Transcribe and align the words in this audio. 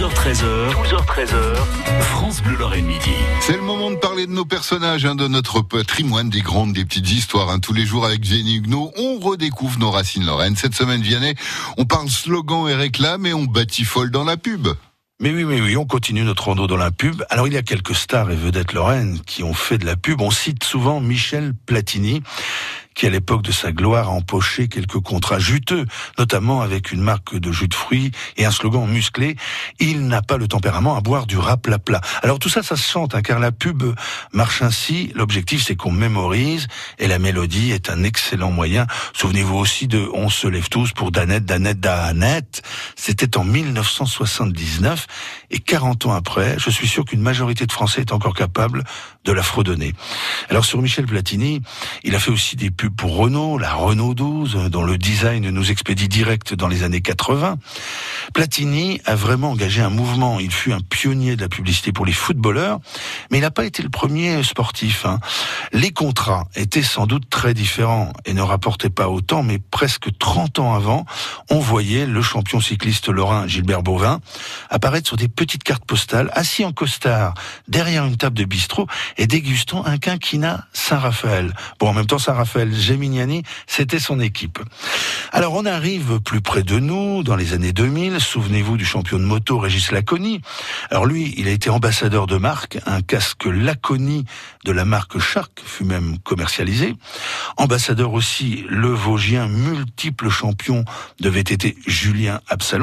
12h13h, 0.00 0.72
12h13h, 0.72 1.56
France 2.00 2.42
Bleu 2.42 2.56
Lorraine 2.56 2.86
Midi. 2.86 3.10
C'est 3.42 3.56
le 3.56 3.60
moment 3.60 3.90
de 3.90 3.96
parler 3.96 4.26
de 4.26 4.32
nos 4.32 4.46
personnages, 4.46 5.04
hein, 5.04 5.14
de 5.14 5.28
notre 5.28 5.60
patrimoine, 5.60 6.30
des 6.30 6.40
grandes, 6.40 6.72
des 6.72 6.86
petites 6.86 7.10
histoires. 7.10 7.50
Hein. 7.50 7.58
Tous 7.58 7.74
les 7.74 7.84
jours 7.84 8.06
avec 8.06 8.22
Vianney 8.22 8.54
Huguenot, 8.54 8.92
on 8.96 9.18
redécouvre 9.18 9.78
nos 9.78 9.90
racines 9.90 10.24
lorraines. 10.24 10.56
Cette 10.56 10.74
semaine, 10.74 11.02
Vianney, 11.02 11.34
on 11.76 11.84
parle 11.84 12.08
slogan 12.08 12.66
et 12.66 12.74
réclame 12.74 13.26
et 13.26 13.34
on 13.34 13.44
batifole 13.44 14.10
dans 14.10 14.24
la 14.24 14.38
pub. 14.38 14.68
Mais 15.22 15.34
oui, 15.34 15.44
mais 15.44 15.60
oui, 15.60 15.76
on 15.76 15.84
continue 15.84 16.22
notre 16.22 16.44
rando 16.44 16.66
dans 16.66 16.78
la 16.78 16.90
pub. 16.90 17.22
Alors 17.28 17.46
il 17.46 17.52
y 17.52 17.58
a 17.58 17.62
quelques 17.62 17.94
stars 17.94 18.30
et 18.30 18.36
vedettes 18.36 18.72
lorraines 18.72 19.20
qui 19.26 19.42
ont 19.42 19.52
fait 19.52 19.76
de 19.76 19.84
la 19.84 19.96
pub. 19.96 20.22
On 20.22 20.30
cite 20.30 20.64
souvent 20.64 20.98
Michel 21.00 21.52
Platini 21.66 22.22
qui 23.00 23.06
à 23.06 23.10
l'époque 23.10 23.40
de 23.40 23.50
sa 23.50 23.72
gloire 23.72 24.08
a 24.08 24.10
empoché 24.10 24.68
quelques 24.68 25.00
contrats 25.00 25.38
juteux, 25.38 25.86
notamment 26.18 26.60
avec 26.60 26.92
une 26.92 27.00
marque 27.00 27.34
de 27.34 27.50
jus 27.50 27.66
de 27.66 27.72
fruits 27.74 28.10
et 28.36 28.44
un 28.44 28.50
slogan 28.50 28.86
musclé, 28.86 29.36
il 29.78 30.06
n'a 30.06 30.20
pas 30.20 30.36
le 30.36 30.46
tempérament 30.46 30.94
à 30.98 31.00
boire 31.00 31.26
du 31.26 31.38
rap 31.38 31.62
plat 31.62 31.78
plat. 31.78 32.02
Alors 32.22 32.38
tout 32.38 32.50
ça, 32.50 32.62
ça 32.62 32.76
se 32.76 32.86
chante, 32.86 33.14
hein, 33.14 33.22
car 33.22 33.38
la 33.38 33.52
pub 33.52 33.82
marche 34.34 34.60
ainsi. 34.60 35.12
L'objectif, 35.14 35.64
c'est 35.64 35.76
qu'on 35.76 35.92
mémorise, 35.92 36.68
et 36.98 37.08
la 37.08 37.18
mélodie 37.18 37.70
est 37.70 37.88
un 37.88 38.02
excellent 38.02 38.50
moyen. 38.50 38.86
Souvenez-vous 39.14 39.56
aussi 39.56 39.88
de 39.88 40.06
On 40.12 40.28
se 40.28 40.46
lève 40.46 40.68
tous 40.68 40.92
pour 40.92 41.10
Danette, 41.10 41.46
Danette, 41.46 41.80
Danette. 41.80 42.60
C'était 43.10 43.36
en 43.38 43.42
1979, 43.42 45.08
et 45.50 45.58
40 45.58 46.06
ans 46.06 46.12
après, 46.12 46.54
je 46.58 46.70
suis 46.70 46.86
sûr 46.86 47.04
qu'une 47.04 47.20
majorité 47.20 47.66
de 47.66 47.72
Français 47.72 48.02
est 48.02 48.12
encore 48.12 48.34
capable 48.34 48.84
de 49.24 49.32
la 49.32 49.42
fredonner. 49.42 49.94
Alors 50.48 50.64
sur 50.64 50.80
Michel 50.80 51.06
Platini, 51.06 51.60
il 52.04 52.14
a 52.14 52.20
fait 52.20 52.30
aussi 52.30 52.54
des 52.54 52.70
pubs 52.70 52.94
pour 52.94 53.16
Renault, 53.16 53.58
la 53.58 53.74
Renault 53.74 54.14
12, 54.14 54.70
dont 54.70 54.84
le 54.84 54.96
design 54.96 55.50
nous 55.50 55.72
expédie 55.72 56.06
direct 56.06 56.54
dans 56.54 56.68
les 56.68 56.84
années 56.84 57.00
80. 57.00 57.58
Platini 58.32 59.00
a 59.06 59.16
vraiment 59.16 59.50
engagé 59.50 59.82
un 59.82 59.90
mouvement. 59.90 60.38
Il 60.38 60.52
fut 60.52 60.72
un 60.72 60.80
pionnier 60.80 61.34
de 61.34 61.42
la 61.42 61.48
publicité 61.48 61.90
pour 61.90 62.06
les 62.06 62.12
footballeurs, 62.12 62.78
mais 63.32 63.38
il 63.38 63.40
n'a 63.40 63.50
pas 63.50 63.64
été 63.64 63.82
le 63.82 63.90
premier 63.90 64.44
sportif. 64.44 65.04
Hein. 65.04 65.18
Les 65.72 65.90
contrats 65.90 66.46
étaient 66.54 66.84
sans 66.84 67.08
doute 67.08 67.28
très 67.28 67.54
différents 67.54 68.12
et 68.24 68.34
ne 68.34 68.42
rapportaient 68.42 68.88
pas 68.88 69.08
autant, 69.08 69.42
mais 69.42 69.58
presque 69.58 70.16
30 70.16 70.60
ans 70.60 70.74
avant, 70.74 71.06
on 71.50 71.58
voyait 71.58 72.06
le 72.06 72.22
champion 72.22 72.60
cycliste 72.60 72.99
lorrain 73.08 73.46
Gilbert 73.46 73.82
Bovin 73.82 74.20
apparaître 74.68 75.06
sur 75.08 75.16
des 75.16 75.28
petites 75.28 75.64
cartes 75.64 75.84
postales, 75.84 76.30
assis 76.34 76.64
en 76.64 76.72
costard, 76.72 77.34
derrière 77.68 78.04
une 78.04 78.16
table 78.16 78.36
de 78.36 78.44
bistrot 78.44 78.86
et 79.16 79.26
dégustant 79.26 79.84
un 79.86 79.98
quinquina 79.98 80.66
Saint-Raphaël. 80.72 81.52
Bon, 81.78 81.88
en 81.88 81.92
même 81.92 82.06
temps, 82.06 82.18
Saint-Raphaël, 82.18 82.74
Geminiani, 82.74 83.42
c'était 83.66 83.98
son 83.98 84.20
équipe. 84.20 84.58
Alors, 85.32 85.54
on 85.54 85.64
arrive 85.64 86.20
plus 86.20 86.40
près 86.40 86.62
de 86.62 86.78
nous, 86.78 87.22
dans 87.22 87.36
les 87.36 87.52
années 87.52 87.72
2000. 87.72 88.20
Souvenez-vous 88.20 88.76
du 88.76 88.84
champion 88.84 89.18
de 89.18 89.24
moto 89.24 89.58
Régis 89.58 89.92
Laconi. 89.92 90.40
Alors 90.90 91.06
lui, 91.06 91.34
il 91.36 91.48
a 91.48 91.50
été 91.50 91.70
ambassadeur 91.70 92.26
de 92.26 92.36
marque. 92.36 92.78
Un 92.86 93.02
casque 93.02 93.44
Laconi 93.44 94.24
de 94.64 94.72
la 94.72 94.84
marque 94.84 95.18
Shark 95.18 95.60
fut 95.64 95.84
même 95.84 96.18
commercialisé. 96.18 96.94
Ambassadeur 97.56 98.12
aussi 98.12 98.64
le 98.68 98.88
Vosgien 98.88 99.48
multiple 99.48 100.28
champion 100.28 100.84
de 101.20 101.28
VTT 101.28 101.76
Julien 101.86 102.40
Absalon. 102.48 102.79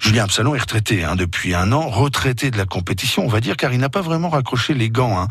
Julien 0.00 0.24
Absalon 0.24 0.54
est 0.54 0.60
retraité 0.60 1.04
hein, 1.04 1.16
depuis 1.16 1.54
un 1.54 1.72
an, 1.72 1.88
retraité 1.88 2.50
de 2.50 2.56
la 2.56 2.66
compétition, 2.66 3.24
on 3.24 3.28
va 3.28 3.40
dire, 3.40 3.56
car 3.56 3.72
il 3.72 3.80
n'a 3.80 3.88
pas 3.88 4.02
vraiment 4.02 4.28
raccroché 4.28 4.74
les 4.74 4.90
gants. 4.90 5.18
Hein. 5.18 5.28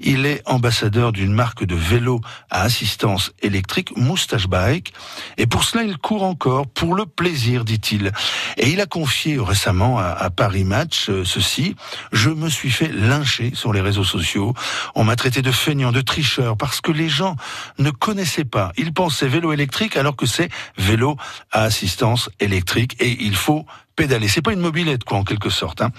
Il 0.00 0.26
est 0.26 0.42
ambassadeur 0.46 1.12
d'une 1.12 1.32
marque 1.32 1.64
de 1.64 1.74
vélo 1.74 2.20
à 2.50 2.62
assistance 2.62 3.32
électrique, 3.42 3.96
Moustache 3.96 4.48
Bike, 4.48 4.92
et 5.36 5.46
pour 5.46 5.64
cela 5.64 5.84
il 5.84 5.98
court 5.98 6.24
encore, 6.24 6.66
pour 6.66 6.94
le 6.94 7.06
plaisir, 7.06 7.64
dit-il. 7.64 8.12
Et 8.56 8.70
il 8.70 8.80
a 8.80 8.86
confié 8.86 9.38
récemment 9.38 9.98
à, 9.98 10.28
Paris 10.30 10.64
Match 10.64 11.08
euh, 11.08 11.24
ceci, 11.24 11.74
je 12.12 12.30
me 12.30 12.48
suis 12.48 12.70
fait 12.70 12.88
lyncher 12.88 13.52
sur 13.54 13.72
les 13.72 13.80
réseaux 13.80 14.04
sociaux, 14.04 14.54
on 14.94 15.04
m'a 15.04 15.16
traité 15.16 15.42
de 15.42 15.50
feignant, 15.50 15.90
de 15.90 16.00
tricheur, 16.00 16.56
parce 16.56 16.80
que 16.80 16.92
les 16.92 17.08
gens 17.08 17.36
ne 17.78 17.90
connaissaient 17.90 18.44
pas. 18.44 18.72
Ils 18.76 18.92
pensaient 18.92 19.28
vélo 19.28 19.52
électrique 19.52 19.96
alors 19.96 20.16
que 20.16 20.26
c'est 20.26 20.50
vélo 20.76 21.16
à 21.50 21.62
assistance 21.62 22.30
électrique 22.40 22.96
faut 23.38 23.64
pédaler. 23.98 24.28
C'est 24.28 24.42
pas 24.42 24.52
une 24.52 24.60
mobilette, 24.60 25.02
quoi, 25.02 25.18
en 25.18 25.24
quelque 25.24 25.50
sorte. 25.50 25.82
Hein. 25.82 25.90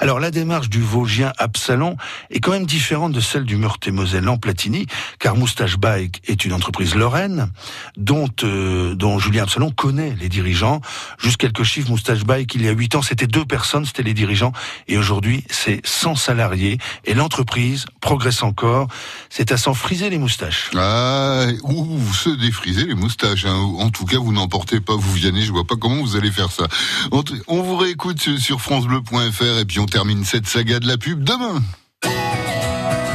Alors, 0.00 0.20
la 0.20 0.30
démarche 0.30 0.68
du 0.68 0.82
Vosgien 0.82 1.32
Absalon 1.38 1.96
est 2.30 2.40
quand 2.40 2.50
même 2.52 2.66
différente 2.66 3.12
de 3.12 3.20
celle 3.20 3.44
du 3.44 3.56
Meurthe-et-Mosellan 3.56 4.36
Platini, 4.36 4.86
car 5.18 5.34
Moustache 5.34 5.78
Bike 5.78 6.20
est 6.28 6.44
une 6.44 6.52
entreprise 6.52 6.94
lorraine 6.94 7.50
dont, 7.96 8.28
euh, 8.44 8.94
dont 8.94 9.18
Julien 9.18 9.44
Absalon 9.44 9.70
connaît 9.70 10.14
les 10.20 10.28
dirigeants. 10.28 10.82
Juste 11.18 11.38
quelques 11.38 11.62
chiffres, 11.62 11.88
Moustache 11.88 12.24
Bike, 12.24 12.54
il 12.54 12.62
y 12.62 12.68
a 12.68 12.72
huit 12.72 12.94
ans, 12.94 13.00
c'était 13.00 13.26
deux 13.26 13.46
personnes, 13.46 13.86
c'était 13.86 14.02
les 14.02 14.12
dirigeants, 14.12 14.52
et 14.86 14.98
aujourd'hui, 14.98 15.42
c'est 15.48 15.80
100 15.86 16.16
salariés, 16.16 16.76
et 17.06 17.14
l'entreprise 17.14 17.86
progresse 18.02 18.42
encore. 18.42 18.88
C'est 19.30 19.52
à 19.52 19.56
s'en 19.56 19.72
friser 19.72 20.10
les 20.10 20.18
moustaches. 20.18 20.70
Ah, 20.76 21.46
ou 21.62 21.98
se 22.12 22.28
défriser 22.28 22.84
les 22.84 22.94
moustaches. 22.94 23.46
Hein. 23.46 23.56
En 23.78 23.88
tout 23.88 24.04
cas, 24.04 24.18
vous 24.18 24.34
n'emportez 24.34 24.80
pas, 24.80 24.94
vous 24.94 25.12
Vianney, 25.14 25.46
je 25.46 25.52
vois 25.52 25.66
pas 25.66 25.76
comment 25.76 26.02
vous 26.02 26.16
allez 26.16 26.30
faire 26.30 26.52
ça. 26.52 26.66
On 27.46 27.62
vous 27.62 27.76
réécoute 27.76 28.38
sur 28.38 28.60
francebleu.fr 28.60 29.58
et 29.60 29.64
puis 29.64 29.78
on 29.78 29.86
termine 29.86 30.24
cette 30.24 30.46
saga 30.46 30.80
de 30.80 30.86
la 30.86 30.96
pub 30.96 31.22
demain. 31.22 31.62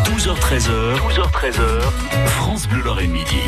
12h13h, 0.06 0.98
12h13h, 0.98 1.82
France 2.28 2.68
Bleu 2.68 2.82
Lorraine 2.84 3.12
Midi. 3.12 3.42